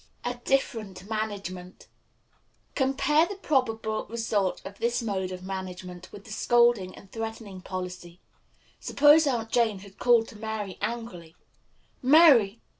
A 0.25 0.33
Different 0.43 1.07
Management. 1.07 1.87
Compare 2.73 3.27
the 3.27 3.35
probable 3.35 4.07
result 4.07 4.59
of 4.65 4.79
this 4.79 5.03
mode 5.03 5.31
of 5.31 5.43
management 5.43 6.11
with 6.11 6.25
the 6.25 6.31
scolding 6.31 6.95
and 6.95 7.11
threatening 7.11 7.61
policy. 7.61 8.19
Suppose 8.79 9.27
Aunt 9.27 9.51
Jane 9.51 9.77
had 9.85 9.99
called 9.99 10.27
to 10.29 10.39
Mary 10.39 10.79
angrily, 10.81 11.35
"Mary! 12.01 12.59